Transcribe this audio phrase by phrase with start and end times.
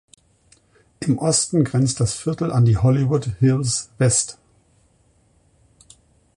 [1.01, 4.39] Im Osten grenzt das Viertel an die Hollywood Hills West.